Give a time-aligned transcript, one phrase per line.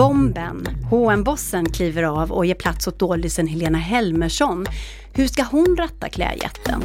[0.00, 0.66] Bomben!
[0.90, 4.66] hm bossen kliver av och ger plats åt doldisen Helena Helmersson.
[5.12, 6.82] Hur ska hon ratta klädjätten?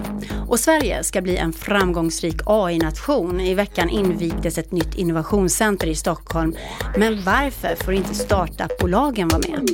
[0.48, 3.40] Och Sverige ska bli en framgångsrik AI-nation.
[3.40, 6.56] I veckan invigdes ett nytt innovationscenter i Stockholm.
[6.98, 9.70] Men varför får inte startupbolagen vara med?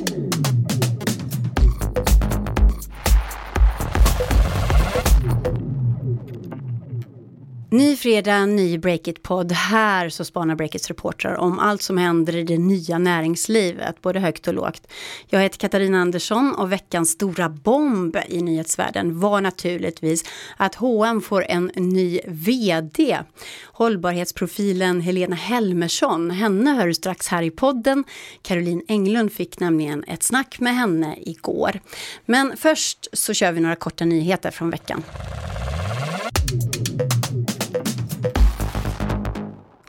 [7.72, 9.52] Ny fredag, ny Breakit-podd.
[9.52, 14.48] Här så spanar Breakits reportrar om allt som händer i det nya näringslivet, både högt
[14.48, 14.86] och lågt.
[15.26, 20.24] Jag heter Katarina Andersson och veckans stora bomb i nyhetsvärlden var naturligtvis
[20.56, 23.18] att H&M får en ny VD.
[23.64, 28.04] Hållbarhetsprofilen Helena Helmersson, henne hör du strax här i podden.
[28.42, 31.80] Caroline Englund fick nämligen ett snack med henne igår.
[32.26, 35.02] Men först så kör vi några korta nyheter från veckan.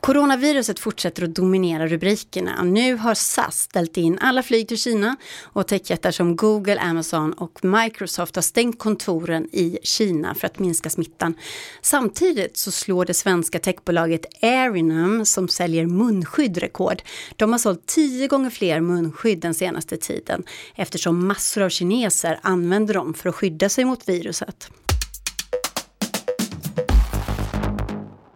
[0.03, 2.63] Coronaviruset fortsätter att dominera rubrikerna.
[2.63, 7.65] Nu har SAS ställt in alla flyg till Kina och techjättar som Google, Amazon och
[7.65, 11.35] Microsoft har stängt kontoren i Kina för att minska smittan.
[11.81, 17.01] Samtidigt så slår det svenska techbolaget Arinum som säljer munskydd rekord.
[17.35, 20.43] De har sålt tio gånger fler munskydd den senaste tiden
[20.75, 24.69] eftersom massor av kineser använder dem för att skydda sig mot viruset.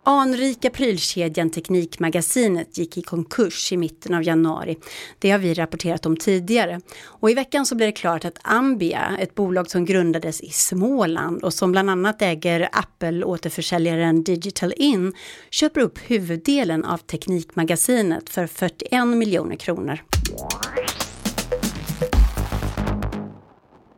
[0.09, 4.77] Anrika prylkedjan Teknikmagasinet gick i konkurs i mitten av januari.
[5.19, 6.81] Det har vi rapporterat om tidigare.
[7.03, 11.43] Och i veckan så blev det klart att Ambia, ett bolag som grundades i Småland
[11.43, 15.13] och som bland annat äger Apple-återförsäljaren Digital In,
[15.49, 19.99] köper upp huvuddelen av Teknikmagasinet för 41 miljoner kronor.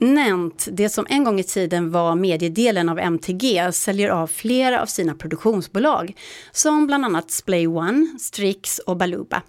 [0.02, 4.86] Nent, det som en gång i tiden var mediedelen av MTG, säljer av flera av
[4.86, 6.16] sina produktionsbolag,
[6.52, 9.42] som bland annat Splay One, Strix och Baluba.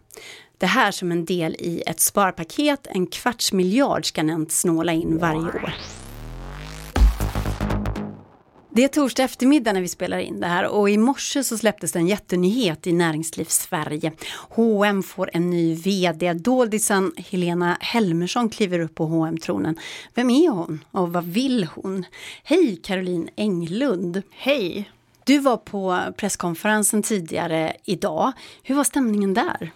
[0.58, 5.18] Det här som en del i ett sparpaket, en kvarts miljard ska Nent snåla in
[5.18, 5.74] varje år.
[8.80, 11.96] Det är torsdag eftermiddag när vi spelar in det här och i morse så släpptes
[11.96, 14.12] en jättenyhet i Näringslivssverige.
[14.48, 16.32] H&M får en ny VD.
[16.32, 19.78] Doldisen Helena Helmersson kliver upp på hm tronen
[20.14, 22.04] Vem är hon och vad vill hon?
[22.44, 24.22] Hej Caroline Englund!
[24.30, 24.90] Hej!
[25.24, 28.32] Du var på presskonferensen tidigare idag.
[28.62, 29.70] Hur var stämningen där?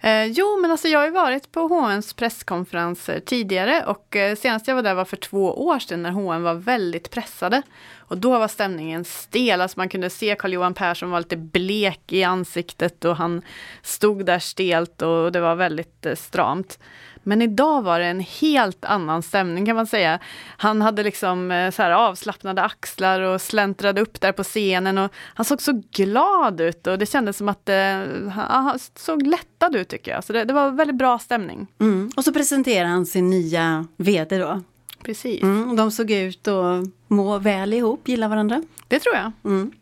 [0.00, 4.68] Eh, jo, men alltså jag har ju varit på H&M's presskonferenser tidigare och eh, senast
[4.68, 7.62] jag var där var för två år sedan när H&M var väldigt pressade.
[7.98, 12.24] Och då var stämningen stel, alltså man kunde se Carl-Johan Persson var lite blek i
[12.24, 13.42] ansiktet och han
[13.82, 16.78] stod där stelt och det var väldigt eh, stramt.
[17.28, 20.18] Men idag var det en helt annan stämning kan man säga.
[20.56, 25.12] Han hade liksom eh, så här avslappnade axlar och släntrade upp där på scenen och
[25.34, 29.88] han såg så glad ut och det kändes som att eh, han såg lättad ut
[29.88, 30.24] tycker jag.
[30.24, 31.66] Så det, det var väldigt bra stämning.
[31.80, 32.10] Mm.
[32.16, 34.62] Och så presenterade han sin nya VD då.
[35.02, 35.42] Precis.
[35.42, 38.62] Mm, de såg ut att må väl ihop, gilla varandra.
[38.88, 39.32] Det tror jag.
[39.44, 39.72] Mm.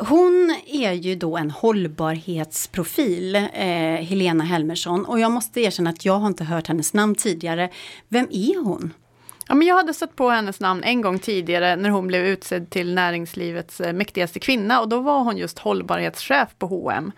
[0.00, 3.42] Hon är ju då en hållbarhetsprofil, eh,
[4.00, 5.04] Helena Helmersson.
[5.04, 7.70] Och jag måste erkänna att jag har inte hört hennes namn tidigare.
[8.08, 8.92] Vem är hon?
[9.48, 12.70] Ja, men jag hade stött på hennes namn en gång tidigare när hon blev utsedd
[12.70, 17.12] till näringslivets eh, mäktigaste kvinna och då var hon just hållbarhetschef på H&M.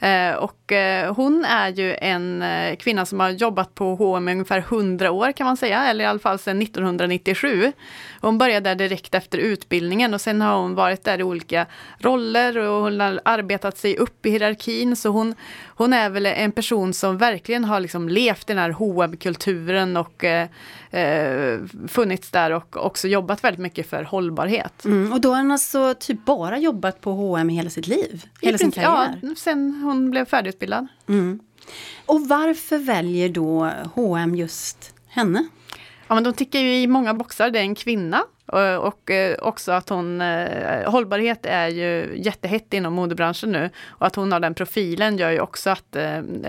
[0.00, 4.32] Eh, och eh, hon är ju en eh, kvinna som har jobbat på H&M i
[4.32, 7.72] ungefär 100 år kan man säga, eller i alla fall sedan 1997.
[8.20, 11.66] Hon började där direkt efter utbildningen och sen har hon varit där i olika
[11.98, 14.96] roller och hon har arbetat sig upp i hierarkin.
[14.96, 15.34] Så hon,
[15.66, 20.24] hon är väl en person som verkligen har liksom levt den här hm kulturen och
[20.24, 21.58] eh,
[21.88, 24.84] funnits där och också jobbat väldigt mycket för hållbarhet.
[24.84, 28.24] Mm, och då har hon alltså typ bara jobbat på H&M hela sitt liv?
[28.40, 29.20] Hela sin karriär?
[29.22, 30.86] Ja, sen hon blev färdigutbildad.
[31.08, 31.40] Mm.
[32.06, 35.48] Och varför väljer då H&M just henne?
[36.10, 37.50] Ja, men de tickar ju i många boxar.
[37.50, 38.22] Det är en kvinna
[38.52, 43.70] eh, och eh, också att hon, eh, hållbarhet är ju jättehett inom modebranschen nu.
[43.88, 45.92] Och att hon har den profilen gör ju också att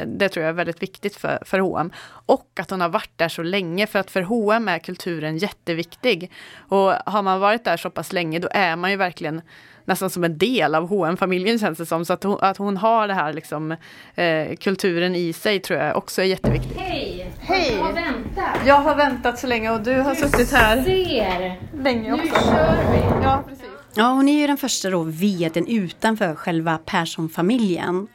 [0.06, 1.92] det tror jag är väldigt viktigt för, för H&M.
[2.26, 6.32] Och att hon har varit där så länge, för att för H&M är kulturen jätteviktig.
[6.70, 9.42] Och har man varit där så pass länge, då är man ju verkligen
[9.86, 12.06] nästan som en del av hm familjen känns det som.
[12.06, 13.72] Så att hon, att hon har det här liksom,
[14.16, 16.78] eh, kulturen i sig tror jag också är jätteviktigt.
[16.78, 17.31] Hej!
[17.52, 17.76] Hej!
[17.76, 18.60] Jag har väntat.
[18.66, 21.60] Jag har väntat så länge och du har du suttit här ser.
[21.84, 22.26] länge också.
[22.26, 23.24] Nu kör vi!
[23.24, 23.66] Ja, precis.
[23.94, 28.08] Ja, hon är ju den första då vdn utanför själva Persson-familjen.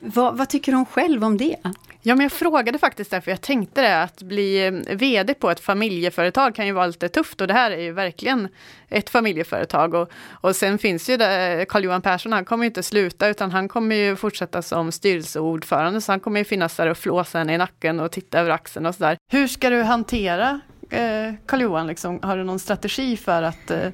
[0.00, 1.56] Vad, vad tycker hon själv om det?
[2.02, 5.60] Ja, men jag frågade faktiskt därför jag tänkte det, att bli eh, VD på ett
[5.60, 8.48] familjeföretag kan ju vara lite tufft och det här är ju verkligen
[8.88, 9.94] ett familjeföretag.
[9.94, 13.50] Och, och sen finns ju det, eh, Carl-Johan Persson, han kommer ju inte sluta utan
[13.50, 17.54] han kommer ju fortsätta som styrelseordförande så han kommer ju finnas där och flåsa henne
[17.54, 19.16] i nacken och titta över axeln och sådär.
[19.30, 20.60] Hur ska du hantera
[20.90, 22.20] eh, Carl-Johan, liksom?
[22.22, 23.88] har du någon strategi för att eh,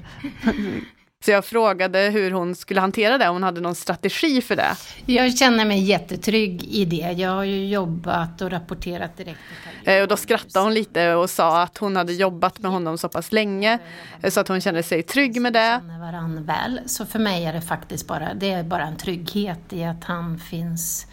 [1.25, 4.75] så jag frågade hur hon skulle hantera det, om hon hade någon strategi för det.
[5.05, 7.11] Jag känner mig jättetrygg i det.
[7.17, 9.39] Jag har ju jobbat och rapporterat direkt.
[9.83, 13.09] Eh, och då skrattade hon lite och sa att hon hade jobbat med honom så
[13.09, 13.79] pass länge
[14.21, 15.81] eh, så att hon kände sig trygg med det.
[16.45, 16.79] Väl.
[16.85, 20.39] Så för mig är det faktiskt bara, det är bara en trygghet i att han
[20.39, 21.07] finns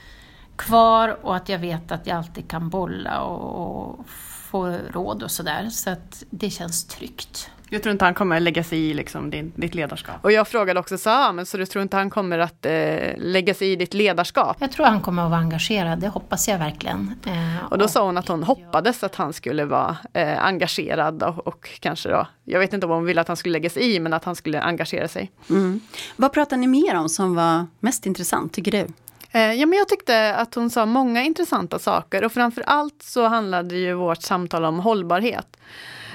[0.56, 4.06] kvar och att jag vet att jag alltid kan bolla och
[4.50, 5.68] få råd och sådär.
[5.70, 7.50] Så att det känns tryggt.
[7.72, 10.16] Jag tror inte han kommer lägga sig i liksom, din, ditt ledarskap.
[10.22, 12.72] Och jag frågade också så, ah, men så du tror inte han kommer att eh,
[13.16, 14.56] lägga sig i ditt ledarskap?
[14.60, 17.14] Jag tror han kommer att vara engagerad, det hoppas jag verkligen.
[17.26, 21.22] Eh, och då och sa hon att hon hoppades att han skulle vara eh, engagerad
[21.22, 23.94] och, och, kanske då, jag vet inte vad hon ville att han skulle lägga sig
[23.94, 25.30] i, men att han skulle engagera sig.
[25.50, 25.80] Mm.
[26.16, 28.86] Vad pratar ni mer om som var mest intressant, tycker du?
[29.30, 33.28] Eh, ja, men jag tyckte att hon sa många intressanta saker och framför allt så
[33.28, 35.56] handlade ju vårt samtal om hållbarhet.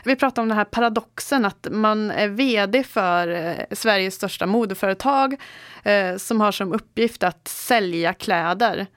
[0.07, 5.41] Vi pratade om den här paradoxen att man är VD för eh, Sveriges största modeföretag
[5.83, 8.87] eh, som har som uppgift att sälja kläder.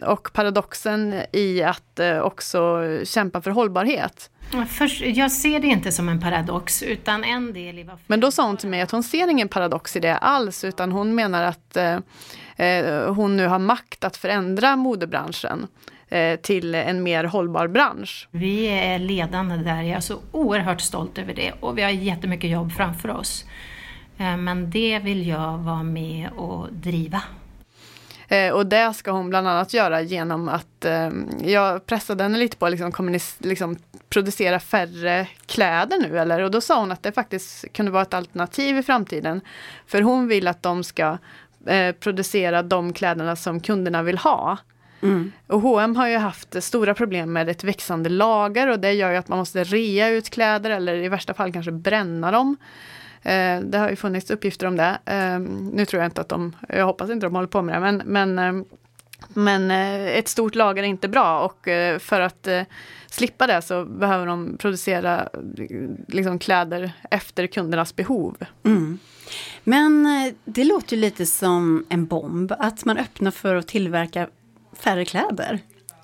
[0.00, 4.30] Och paradoxen i att eh, också kämpa för hållbarhet.
[4.68, 8.04] Först, jag ser det inte som en paradox, utan en del i varför...
[8.06, 10.92] Men då sa hon till mig att hon ser ingen paradox i det alls, utan
[10.92, 15.66] hon menar att eh, hon nu har makt att förändra modebranschen.
[16.08, 18.28] Eh, till en mer hållbar bransch.
[18.30, 22.50] Vi är ledande där, jag är så oerhört stolt över det och vi har jättemycket
[22.50, 23.44] jobb framför oss.
[24.18, 27.22] Eh, men det vill jag vara med och driva.
[28.28, 30.86] Eh, och det ska hon bland annat göra genom att
[31.44, 33.76] jag pressade henne lite på att liksom, liksom,
[34.08, 36.18] producera färre kläder nu.
[36.18, 36.40] Eller?
[36.40, 39.40] Och då sa hon att det faktiskt kunde vara ett alternativ i framtiden.
[39.86, 41.18] För hon vill att de ska
[42.00, 44.58] producera de kläderna som kunderna vill ha.
[45.02, 45.32] Mm.
[45.46, 49.16] Och H&M har ju haft stora problem med ett växande lager och det gör ju
[49.16, 52.56] att man måste rea ut kläder eller i värsta fall kanske bränna dem.
[53.22, 54.98] Eh, det har ju funnits uppgifter om det.
[55.04, 55.38] Eh,
[55.72, 58.02] nu tror jag inte att de, jag hoppas inte de håller på med det, men,
[58.04, 58.66] men, eh,
[59.28, 62.62] men eh, ett stort lager är inte bra och eh, för att eh,
[63.06, 65.28] slippa det så behöver de producera
[66.08, 68.36] liksom, kläder efter kundernas behov.
[68.64, 68.98] Mm.
[69.64, 70.08] Men
[70.44, 74.28] det låter ju lite som en bomb, att man öppnar för att tillverka
[74.78, 75.58] färre kläder.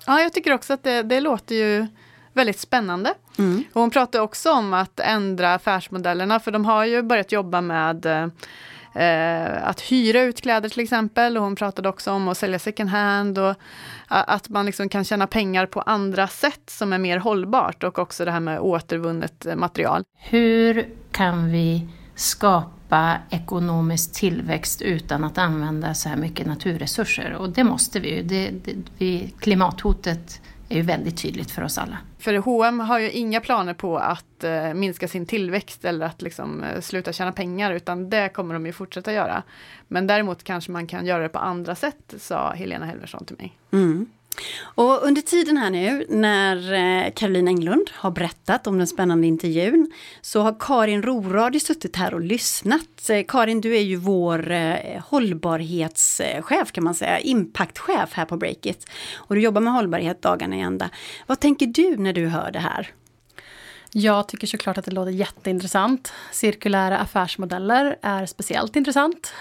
[0.05, 1.87] Ja, jag tycker också att det, det låter ju
[2.33, 3.13] väldigt spännande.
[3.37, 3.63] Mm.
[3.73, 8.05] Och hon pratar också om att ändra affärsmodellerna, för de har ju börjat jobba med
[8.05, 11.37] eh, att hyra ut kläder till exempel.
[11.37, 13.55] Och hon pratade också om att sälja second hand och
[14.07, 18.25] att man liksom kan tjäna pengar på andra sätt som är mer hållbart och också
[18.25, 20.03] det här med återvunnet material.
[20.17, 21.87] Hur kan vi
[22.23, 27.33] skapa ekonomisk tillväxt utan att använda så här mycket naturresurser.
[27.33, 28.23] Och det måste vi ju.
[28.23, 31.97] Det, det, vi, klimathotet är ju väldigt tydligt för oss alla.
[32.19, 36.63] För H&M har ju inga planer på att eh, minska sin tillväxt eller att liksom,
[36.63, 39.43] eh, sluta tjäna pengar utan det kommer de ju fortsätta göra.
[39.87, 43.57] Men däremot kanske man kan göra det på andra sätt, sa Helena Helmersson till mig.
[43.71, 44.05] Mm.
[44.59, 49.91] Och under tiden här nu när eh, Caroline Englund har berättat om den spännande intervjun
[50.21, 53.09] så har Karin Roradi suttit här och lyssnat.
[53.09, 58.89] Eh, Karin, du är ju vår eh, hållbarhetschef kan man säga, impactchef här på Breakit.
[59.15, 60.89] Och du jobbar med hållbarhet dagarna i ända.
[61.27, 62.91] Vad tänker du när du hör det här?
[63.95, 66.13] Jag tycker såklart att det låter jätteintressant.
[66.31, 69.33] Cirkulära affärsmodeller är speciellt intressant.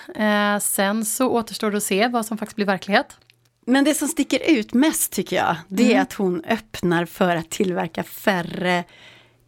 [0.61, 3.17] Sen så återstår det att se vad som faktiskt blir verklighet.
[3.67, 5.97] Men det som sticker ut mest tycker jag, det mm.
[5.97, 8.85] är att hon öppnar för att tillverka färre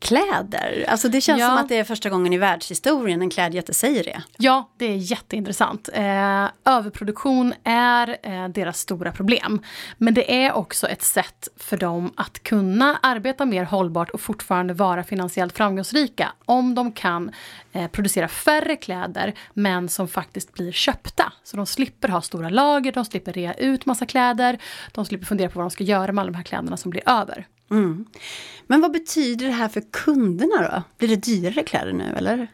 [0.04, 0.84] kläder.
[0.88, 1.48] Alltså det känns ja.
[1.48, 4.22] som att det är första gången i världshistorien en klädjätte säger det.
[4.38, 5.88] Ja, det är jätteintressant.
[5.92, 9.62] Eh, överproduktion är eh, deras stora problem.
[9.98, 14.74] Men det är också ett sätt för dem att kunna arbeta mer hållbart och fortfarande
[14.74, 16.32] vara finansiellt framgångsrika.
[16.44, 17.30] Om de kan
[17.72, 21.32] eh, producera färre kläder men som faktiskt blir köpta.
[21.44, 24.58] Så de slipper ha stora lager, de slipper rea ut massa kläder,
[24.92, 27.02] de slipper fundera på vad de ska göra med alla de här kläderna som blir
[27.06, 27.46] över.
[27.70, 28.04] Mm.
[28.66, 30.82] Men vad betyder det här för kunderna då?
[30.98, 32.48] Blir det dyrare kläder nu eller?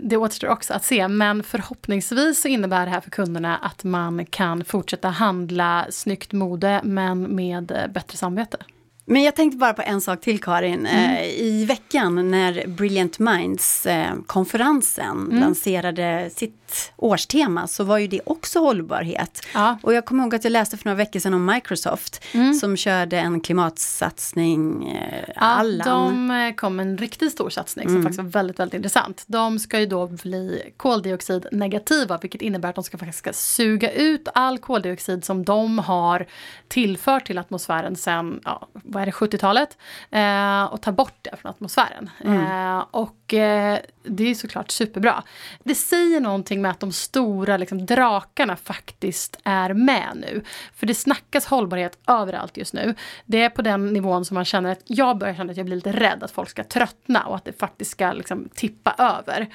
[0.00, 4.26] Det återstår också att se, men förhoppningsvis så innebär det här för kunderna att man
[4.26, 8.56] kan fortsätta handla snyggt mode men med bättre samvete.
[9.04, 10.86] Men jag tänkte bara på en sak till Karin.
[10.86, 11.16] Mm.
[11.16, 15.40] Eh, I veckan när Brilliant Minds-konferensen eh, mm.
[15.40, 16.61] lanserade sitt
[16.96, 19.46] årstema så var ju det också hållbarhet.
[19.54, 19.78] Ja.
[19.82, 22.54] Och jag kommer ihåg att jag läste för några veckor sedan om Microsoft Mm.
[22.54, 26.28] som körde en klimatsatsning, eh, Ja, Allan.
[26.28, 29.24] de eh, kom en riktigt stor satsning som faktiskt var väldigt, väldigt intressant.
[29.26, 34.28] De ska ju då bli koldioxidnegativa vilket innebär att de ska faktiskt ska suga ut
[34.34, 36.26] all koldioxid som de har
[36.68, 39.76] tillfört till atmosfären sedan, ja, vad är det, 70-talet
[40.10, 42.10] eh, och ta bort det från atmosfären.
[42.24, 45.22] Eh, och eh, det är såklart superbra.
[45.64, 50.42] Det säger någonting med att de stora liksom, drakarna faktiskt är med nu.
[50.74, 52.94] För det snackas hållbarhet överallt just nu.
[53.26, 55.76] Det är på den nivån som man känner att jag börjar känna att jag blir
[55.76, 59.48] lite rädd att folk ska tröttna och att det faktiskt ska liksom, tippa över.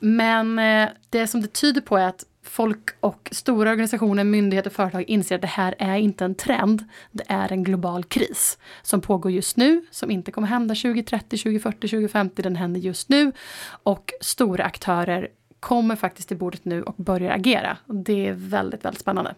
[0.00, 4.76] Men eh, det som det tyder på är att folk och stora organisationer, myndigheter och
[4.76, 6.84] företag inser att det här är inte en trend.
[7.12, 11.88] Det är en global kris som pågår just nu, som inte kommer hända 2030, 2040,
[11.88, 12.42] 2050.
[12.42, 13.32] Den händer just nu.
[13.66, 15.28] Och stora aktörer
[15.64, 17.76] kommer faktiskt till bordet nu och börjar agera.
[17.86, 19.34] Det är väldigt, väldigt spännande.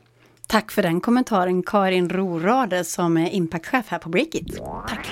[0.46, 4.56] Tack för den kommentaren Karin Rorade som är impactchef här på Breakit.
[4.88, 5.08] Tack.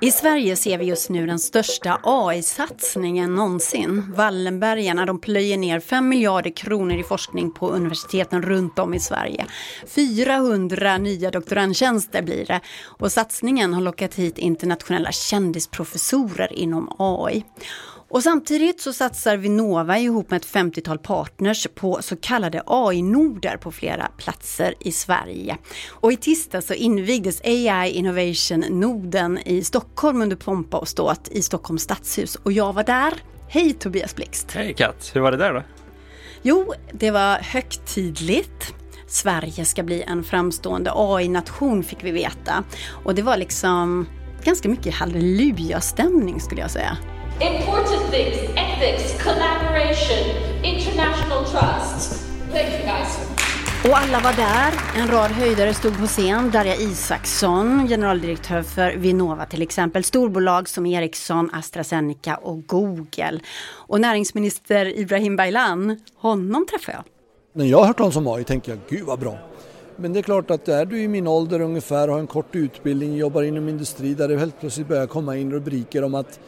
[0.00, 4.12] I Sverige ser vi just nu den största AI-satsningen någonsin.
[4.16, 9.46] Wallenbergarna de plöjer ner 5 miljarder kronor i forskning på universiteten runt om i Sverige.
[9.86, 17.44] 400 nya doktorandtjänster blir det och satsningen har lockat hit internationella kändisprofessorer inom AI.
[18.10, 23.72] Och samtidigt så satsar Vinnova ihop med ett 50-tal partners på så kallade AI-noder på
[23.72, 25.58] flera platser i Sverige.
[25.88, 31.82] Och i tisdag så invigdes AI Innovation-noden i Stockholm under pompa och ståt i Stockholms
[31.82, 33.14] stadshus och jag var där.
[33.48, 34.52] Hej Tobias Blixt!
[34.52, 35.62] Hej Kat, hur var det där då?
[36.42, 38.74] Jo, det var högtidligt.
[39.06, 42.64] Sverige ska bli en framstående AI-nation fick vi veta.
[43.04, 44.06] Och det var liksom
[44.44, 46.98] ganska mycket halleluja-stämning skulle jag säga.
[47.40, 50.24] Important things, ethics, collaboration,
[50.64, 52.24] international trust.
[52.52, 53.18] Thank you guys.
[53.84, 54.72] Och alla var där.
[54.96, 56.50] En rad höjdare stod på scen.
[56.50, 60.04] Darja Isaksson, generaldirektör för Vinnova till exempel.
[60.04, 63.40] Storbolag som Ericsson, AstraZeneca och Google.
[63.70, 67.04] Och näringsminister Ibrahim Baylan, honom träffade jag.
[67.52, 69.38] När jag har hört talas om AI tänker jag, gud vad bra.
[69.96, 73.16] Men det är klart att är du i min ålder ungefär, har en kort utbildning,
[73.16, 76.40] jobbar inom industri där det helt plötsligt börjar komma in rubriker om att,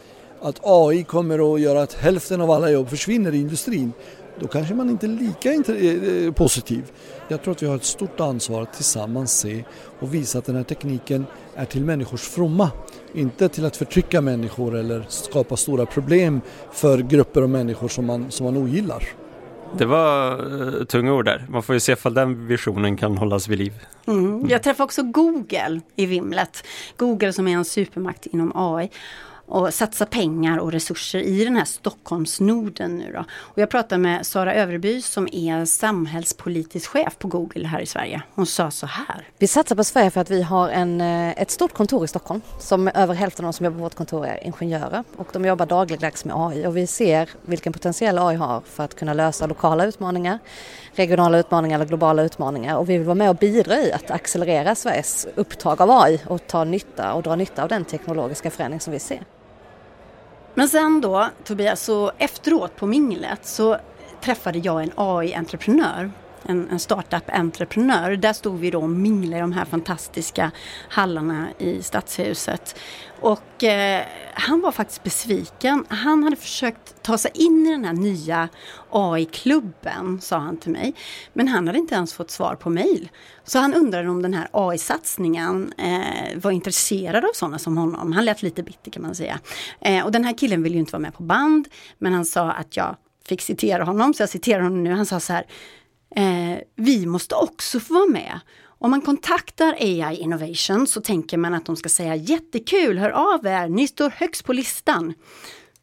[0.43, 3.93] att AI kommer att göra att hälften av alla jobb försvinner i industrin.
[4.41, 6.85] Då kanske man inte är lika inter- eh, positiv.
[7.29, 9.65] Jag tror att vi har ett stort ansvar att tillsammans se
[10.01, 12.71] och visa att den här tekniken är till människors fromma.
[13.15, 16.41] Inte till att förtrycka människor eller skapa stora problem
[16.73, 19.05] för grupper av människor som man, som man ogillar.
[19.79, 21.47] Det var uh, tunga ord där.
[21.49, 23.73] Man får ju se ifall den visionen kan hållas vid liv.
[24.07, 24.49] Mm.
[24.49, 26.65] Jag träffade också Google i vimlet.
[26.97, 28.91] Google som är en supermakt inom AI
[29.51, 33.25] och satsa pengar och resurser i den här Stockholmsnoden nu då.
[33.39, 38.23] Och jag pratade med Sara Överby som är samhällspolitisk chef på Google här i Sverige.
[38.35, 39.29] Hon sa så här.
[39.39, 42.41] Vi satsar på Sverige för att vi har en, eh, ett stort kontor i Stockholm
[42.59, 45.67] som över hälften av de som jobbar på vårt kontor är ingenjörer och de jobbar
[45.67, 49.85] dagligdags med AI och vi ser vilken potential AI har för att kunna lösa lokala
[49.85, 50.39] utmaningar,
[50.93, 54.75] regionala utmaningar eller globala utmaningar och vi vill vara med och bidra i att accelerera
[54.75, 58.93] Sveriges upptag av AI och ta nytta och dra nytta av den teknologiska förändring som
[58.93, 59.21] vi ser.
[60.55, 63.77] Men sen då Tobias, så efteråt på minglet så
[64.21, 66.11] träffade jag en AI-entreprenör.
[66.43, 68.17] En, en startup-entreprenör.
[68.17, 70.51] Där stod vi då och minglade i de här fantastiska
[70.89, 72.77] hallarna i Stadshuset.
[73.21, 75.85] Och eh, han var faktiskt besviken.
[75.89, 78.49] Han hade försökt ta sig in i den här nya
[78.91, 80.95] AI-klubben, sa han till mig.
[81.33, 83.09] Men han hade inte ens fått svar på mail.
[83.45, 88.13] Så han undrade om den här AI-satsningen eh, var intresserad av sådana som honom.
[88.13, 89.41] Han lät lite bitter kan man säga.
[89.81, 92.51] Eh, och den här killen ville ju inte vara med på band, men han sa
[92.51, 92.97] att jag
[93.29, 94.93] fick citera honom, så jag citerar honom nu.
[94.93, 95.47] Han sa så här,
[96.17, 98.41] eh, vi måste också få vara med.
[98.83, 103.47] Om man kontaktar AI Innovation så tänker man att de ska säga jättekul, hör av
[103.47, 105.15] er, ni står högst på listan.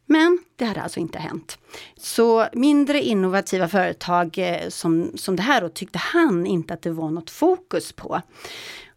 [0.06, 1.58] Men det hade alltså inte hänt.
[1.98, 6.92] Så mindre innovativa företag eh, som, som det här då tyckte han inte att det
[6.92, 8.22] var något fokus på.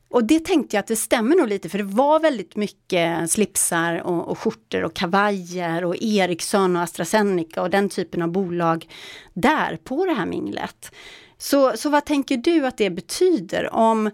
[0.08, 4.02] Och det tänkte jag att det stämmer nog lite för det var väldigt mycket slipsar
[4.02, 8.88] och, och skjortor och kavajer och Ericsson och AstraZeneca och den typen av bolag
[9.34, 10.92] där på det här minglet.
[11.40, 14.10] Så, så vad tänker du att det betyder om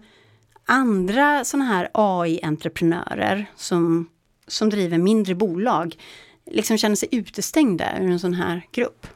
[0.65, 4.09] andra sådana här AI-entreprenörer som,
[4.47, 5.95] som driver mindre bolag
[6.51, 9.07] liksom känner sig utestängda ur en sån här grupp?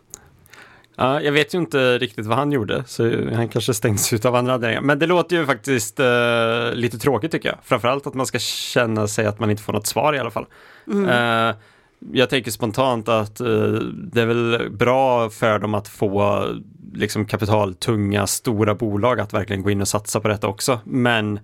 [0.95, 3.03] Ja, jag vet ju inte riktigt vad han gjorde, så
[3.33, 4.81] han kanske stängs ut av andra anledningar.
[4.81, 7.57] Men det låter ju faktiskt uh, lite tråkigt tycker jag.
[7.63, 10.45] Framförallt att man ska känna sig att man inte får något svar i alla fall.
[10.87, 11.55] Uh,
[12.13, 13.47] jag tänker spontant att eh,
[14.11, 16.45] det är väl bra för dem att få
[16.93, 20.79] liksom kapitaltunga, stora bolag att verkligen gå in och satsa på detta också.
[20.83, 21.39] Men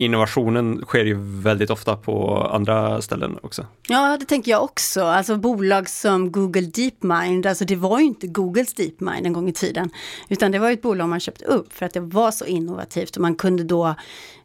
[0.00, 3.66] innovationen sker ju väldigt ofta på andra ställen också.
[3.88, 5.02] Ja, det tänker jag också.
[5.02, 9.52] Alltså bolag som Google DeepMind, alltså det var ju inte Googles DeepMind en gång i
[9.52, 9.90] tiden,
[10.28, 13.16] utan det var ju ett bolag man köpte upp för att det var så innovativt
[13.16, 13.94] och man kunde då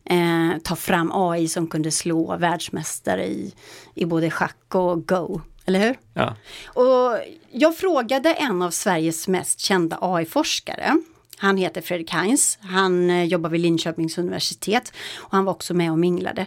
[0.05, 3.53] eh, ta fram AI som kunde slå världsmästare i,
[3.93, 5.41] i både schack och Go.
[5.65, 6.00] Eller hur?
[6.13, 6.36] Ja.
[6.65, 7.17] Och
[7.51, 10.93] jag frågade en av Sveriges mest kända AI-forskare.
[11.38, 12.57] Han heter Fredrik Heinz.
[12.62, 16.45] Han eh, jobbar vid Linköpings universitet och han var också med och minglade.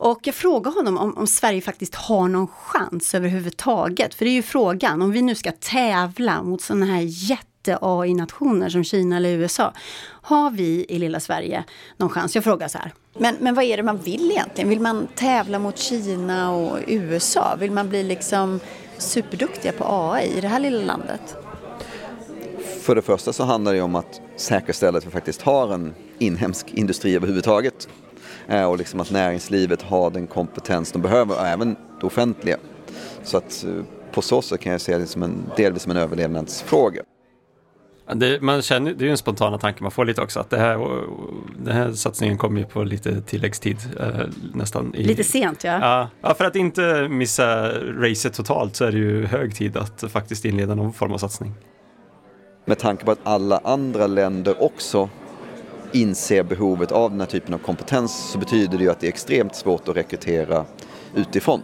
[0.00, 4.14] Och jag frågade honom om, om Sverige faktiskt har någon chans överhuvudtaget.
[4.14, 8.84] För det är ju frågan, om vi nu ska tävla mot sådana här jätte-AI-nationer som
[8.84, 9.72] Kina eller USA.
[10.22, 11.64] Har vi i lilla Sverige
[11.96, 12.34] någon chans?
[12.34, 12.92] Jag frågar så här.
[13.18, 14.68] Men, men vad är det man vill egentligen?
[14.68, 17.56] Vill man tävla mot Kina och USA?
[17.58, 18.60] Vill man bli liksom
[18.98, 21.36] superduktiga på AI i det här lilla landet?
[22.80, 26.74] För det första så handlar det om att säkerställa att vi faktiskt har en inhemsk
[26.74, 27.88] industri överhuvudtaget.
[28.48, 32.56] Eh, och liksom att näringslivet har den kompetens de behöver och även det offentliga.
[33.22, 35.96] Så att eh, på så sätt kan jag se det som en, delvis som en
[35.96, 37.02] överlevnadsfråga.
[38.14, 40.58] Det, man känner, det är ju en spontana tanke man får lite också att det
[40.58, 40.78] här,
[41.58, 44.06] den här satsningen kommer ju på lite tilläggstid eh,
[44.54, 44.94] nästan.
[44.94, 45.78] I, Lite sent ja.
[45.80, 50.04] Ja, ja, för att inte missa racet totalt så är det ju hög tid att
[50.08, 51.54] faktiskt inleda någon form av satsning.
[52.64, 55.08] Med tanke på att alla andra länder också
[55.92, 59.08] inser behovet av den här typen av kompetens så betyder det ju att det är
[59.08, 60.64] extremt svårt att rekrytera
[61.14, 61.62] utifrån.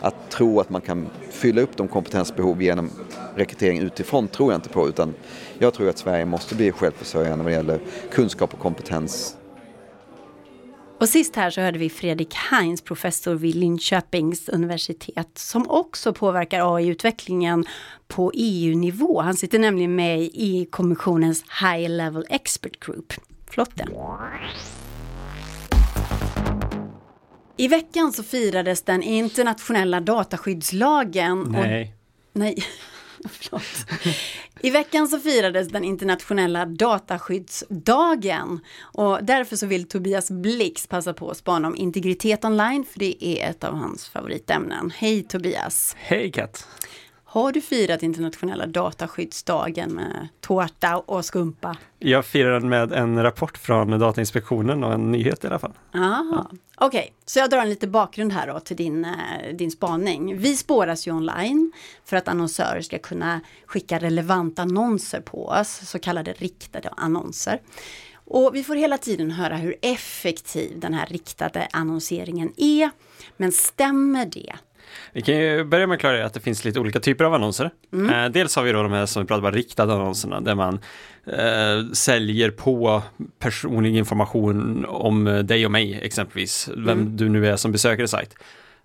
[0.00, 2.90] Att tro att man kan fylla upp de kompetensbehov genom
[3.36, 5.14] rekrytering utifrån tror jag inte på utan
[5.58, 9.36] jag tror att Sverige måste bli självförsörjande vad det gäller kunskap och kompetens.
[11.00, 16.76] Och sist här så hörde vi Fredrik Heinz, professor vid Linköpings universitet, som också påverkar
[16.76, 17.64] AI-utvecklingen
[18.08, 19.20] på EU-nivå.
[19.20, 23.12] Han sitter nämligen med i kommissionens High Level Expert Group.
[23.50, 23.86] Flotte.
[27.56, 31.40] I veckan så firades den internationella dataskyddslagen.
[31.42, 31.94] och- Nej.
[32.32, 32.56] Nej,
[33.30, 33.62] förlåt.
[34.60, 41.30] I veckan så firades den internationella dataskyddsdagen och därför så vill Tobias Blix passa på
[41.30, 44.92] att spana om integritet online för det är ett av hans favoritämnen.
[44.96, 45.96] Hej Tobias!
[45.98, 46.66] Hej Kat!
[47.34, 51.76] Har du firat internationella dataskyddsdagen med tårta och skumpa?
[51.98, 55.72] Jag firar den med en rapport från Datainspektionen och en nyhet i alla fall.
[55.94, 56.50] Aha.
[56.76, 60.38] Okej, så jag drar en lite bakgrund här då till din, eh, din spaning.
[60.38, 61.72] Vi spåras ju online
[62.04, 67.60] för att annonsörer ska kunna skicka relevanta annonser på oss, så kallade riktade annonser.
[68.24, 72.90] Och vi får hela tiden höra hur effektiv den här riktade annonseringen är.
[73.36, 74.52] Men stämmer det?
[75.12, 77.70] Vi kan ju börja med att klargöra att det finns lite olika typer av annonser.
[77.92, 80.80] Eh, dels har vi då de här som vi pratar om, riktade annonserna, där man
[81.26, 83.02] eh, säljer på
[83.38, 88.34] personlig information om eh, dig och mig exempelvis, vem du nu är som besöker sajt.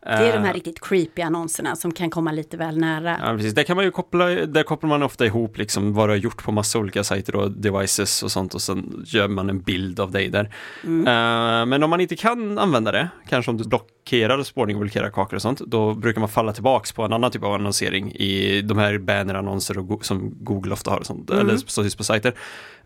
[0.01, 3.17] Det är de Eh, här riktigt creepy annonserna som kan komma lite väl nära.
[3.21, 3.53] Ja, precis.
[3.53, 6.43] Där kan man ju koppla, där kopplar man ofta ihop liksom vad du har gjort
[6.43, 10.11] på massa olika sajter och devices och sånt och sen gör man en bild av
[10.11, 10.43] dig där.
[10.83, 13.63] Eh, men om man inte kan använda det, kanske om du
[14.09, 17.31] blockerar spårning och blockerar kakor och sånt, då brukar man falla tillbaks på en annan
[17.31, 21.57] typ av annonsering i de här bannerannonser go- som Google ofta har och sånt, eller
[21.57, 22.33] så finns på sajter.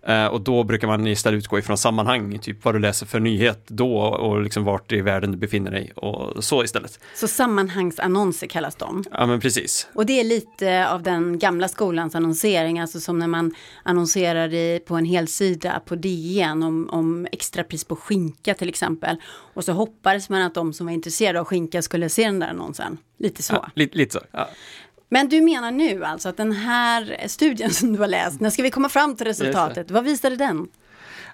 [0.08, 3.68] Eh, och då brukar man istället utgå ifrån sammanhang, typ vad du läser för nyhet
[3.68, 7.00] då och liksom vart i världen du befinner dig och så istället.
[7.16, 9.04] Så sammanhangsannonser kallas de.
[9.12, 9.88] Ja men precis.
[9.94, 14.80] Och det är lite av den gamla skolans annonsering, alltså som när man annonserar i,
[14.88, 19.18] på en hel sida på DN om, om extrapris på skinka till exempel.
[19.54, 22.48] Och så hoppades man att de som var intresserade av skinka skulle se den där
[22.48, 22.98] annonsen.
[23.18, 23.54] Lite så.
[23.54, 24.20] Ja, lite, lite så.
[24.32, 24.50] Ja.
[25.10, 28.64] Men du menar nu alltså att den här studien som du har läst, när ska
[28.64, 29.92] vi komma fram till resultatet?
[29.92, 30.68] Vad visade den?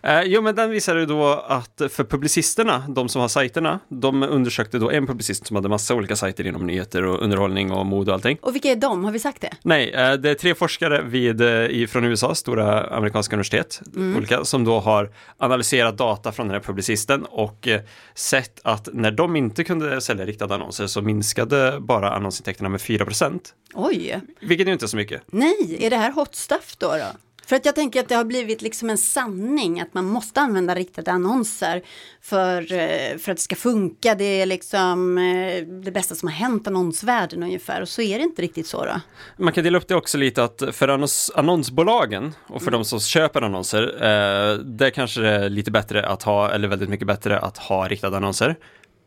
[0.03, 4.79] Eh, jo, men den visade då att för publicisterna, de som har sajterna, de undersökte
[4.79, 8.15] då en publicist som hade massa olika sajter inom nyheter och underhållning och mode och
[8.15, 8.37] allting.
[8.41, 9.03] Och vilka är de?
[9.03, 9.51] Har vi sagt det?
[9.63, 13.81] Nej, eh, det är tre forskare vid, eh, i, från USA, stora amerikanska universitet,
[14.17, 17.81] olika, som då har analyserat data från den här publicisten och eh,
[18.15, 23.39] sett att när de inte kunde sälja riktade annonser så minskade bara annonsintäkterna med 4%
[23.73, 25.21] Oj, vilket ju inte är så mycket.
[25.27, 26.87] nej, är det här hot stuff då?
[26.87, 27.28] då?
[27.49, 30.75] För att jag tänker att det har blivit liksom en sanning att man måste använda
[30.75, 31.81] riktade annonser
[32.21, 34.15] för, eh, för att det ska funka.
[34.15, 38.23] Det är liksom eh, det bästa som har hänt annonsvärlden ungefär och så är det
[38.23, 39.01] inte riktigt så då.
[39.37, 42.99] Man kan dela upp det också lite att för annons, annonsbolagen och för de som
[42.99, 47.39] köper annonser, eh, där kanske det är lite bättre att ha, eller väldigt mycket bättre
[47.39, 48.55] att ha riktade annonser.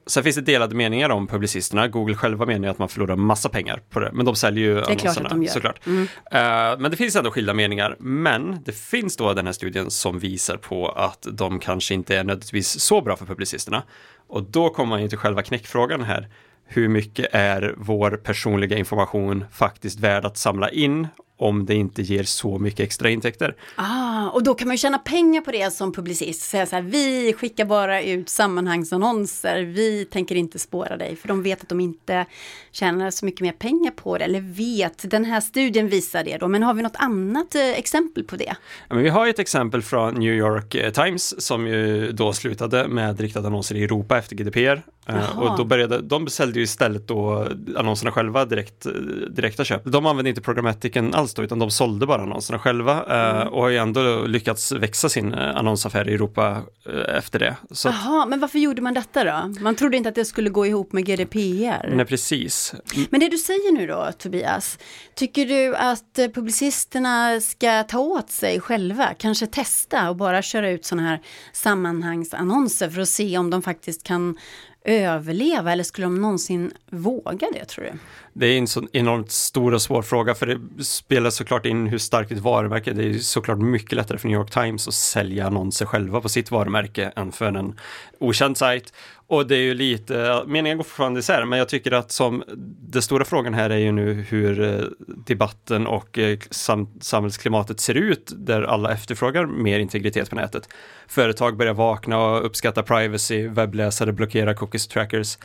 [0.07, 1.89] Sen finns det delade meningar om publicisterna.
[1.89, 4.81] Google själva menar att man förlorar massa pengar på det, men de säljer ju Det
[4.93, 5.53] är klart att de gör.
[5.53, 5.87] såklart.
[5.87, 6.03] Mm.
[6.31, 7.97] Eh, men det finns ändå skilda meningar.
[7.99, 12.25] Men det finns då den här studien som visar på att de kanske inte är
[12.25, 13.83] nödvändigtvis så bra för publicisterna.
[14.29, 16.29] Och då kommer man ju till själva knäckfrågan här.
[16.67, 21.09] Hur mycket är vår personliga information faktiskt värd att samla in
[21.43, 23.57] om det inte ger så mycket extra intäkter?
[23.77, 26.43] Ah, och då kan man ju tjäna pengar på det som publicist.
[26.43, 31.17] Säga så här, vi skickar bara ut sammanhangsannonser, vi tänker inte spåra dig.
[31.17, 32.27] För de vet att de inte
[32.73, 36.49] tjänar så mycket mer pengar på det, eller vet, den här studien visar det då.
[36.49, 38.55] Men har vi något annat eh, exempel på det?
[38.89, 42.33] Ja, men vi har ju ett exempel från New York eh, Times som ju då
[42.33, 44.83] slutade med riktade annonser i Europa efter GDPR.
[45.07, 45.51] Eh, Jaha.
[45.51, 48.87] och då började, de beställde ju istället då annonserna själva direkt,
[49.31, 49.83] direkta köp.
[49.85, 53.69] De använde inte programmatiken alls då, utan de sålde bara annonserna själva eh, och har
[53.69, 57.57] ju ändå lyckats växa sin eh, annonsaffär i Europa eh, efter det.
[57.71, 59.55] Så Jaha, men varför gjorde man detta då?
[59.61, 61.95] Man trodde inte att det skulle gå ihop med GDPR.
[61.95, 62.75] nej, precis.
[63.11, 64.79] Men det du säger nu då, Tobias,
[65.15, 70.85] tycker du att publicisterna ska ta åt sig själva, kanske testa och bara köra ut
[70.85, 71.21] sådana här
[71.53, 74.37] sammanhangsannonser för att se om de faktiskt kan
[74.85, 77.93] överleva eller skulle de någonsin våga det tror du?
[78.33, 81.99] Det är en så enormt stor och svår fråga för det spelar såklart in hur
[81.99, 82.95] starkt ett varumärke är.
[82.95, 86.51] Det är såklart mycket lättare för New York Times att sälja annonser själva på sitt
[86.51, 87.79] varumärke än för en
[88.19, 88.93] okänd sajt.
[89.33, 92.45] Och det är ju lite, meningen går fortfarande isär, men jag tycker att som
[92.81, 94.85] den stora frågan här är ju nu hur eh,
[95.27, 100.69] debatten och eh, sam samhällsklimatet ser ut där alla efterfrågar mer integritet på nätet.
[101.09, 105.39] Företag börjar vakna och uppskatta privacy, webbläsare blockerar cookies trackers.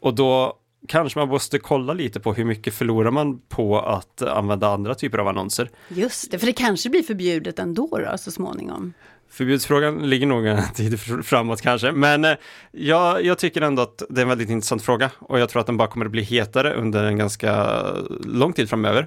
[0.00, 4.68] Och då kanske man måste kolla lite på hur mycket förlorar man på att använda
[4.68, 5.70] andra typer av annonser.
[5.88, 8.92] Just det, för det kanske blir förbjudet ändå då, så småningom.
[9.30, 12.34] Förbudsfrågan ligger nog en tid fr- framåt kanske, men eh,
[12.72, 15.66] jag, jag tycker ändå att det är en väldigt intressant fråga och jag tror att
[15.66, 17.82] den bara kommer att bli hetare under en ganska
[18.24, 19.06] lång tid framöver.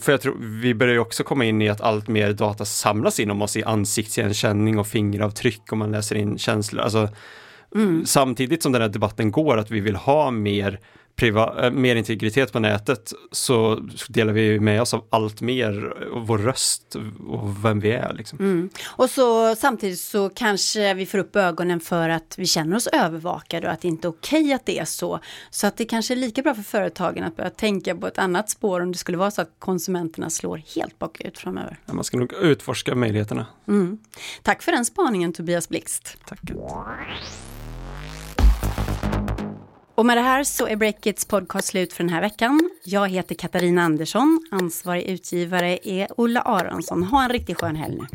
[0.00, 3.20] För jag tror vi börjar ju också komma in i att allt mer data samlas
[3.20, 6.82] in om oss i ansiktsigenkänning och fingeravtryck om man läser in känslor.
[6.82, 7.08] Alltså,
[8.04, 10.80] Samtidigt som den här debatten går att vi vill ha mer,
[11.18, 13.74] priva- äh, mer integritet på nätet så
[14.08, 15.94] delar vi med oss av allt mer,
[16.26, 16.96] vår röst
[17.28, 18.12] och vem vi är.
[18.12, 18.38] Liksom.
[18.38, 18.70] Mm.
[18.86, 23.66] Och så samtidigt så kanske vi får upp ögonen för att vi känner oss övervakade
[23.66, 25.20] och att det inte är okej att det är så.
[25.50, 28.50] Så att det kanske är lika bra för företagen att börja tänka på ett annat
[28.50, 31.78] spår om det skulle vara så att konsumenterna slår helt bakut framöver.
[31.86, 33.46] Ja, Man ska nog utforska möjligheterna.
[33.68, 33.98] Mm.
[34.42, 36.16] Tack för den spaningen Tobias Blixt.
[36.28, 36.40] Tack.
[39.98, 42.70] Och med det här så är Breakits podcast slut för den här veckan.
[42.84, 47.02] Jag heter Katarina Andersson, ansvarig utgivare är Ulla Aronsson.
[47.02, 48.06] Ha en riktigt skön helg nu.